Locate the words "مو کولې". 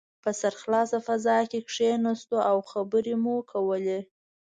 3.23-3.99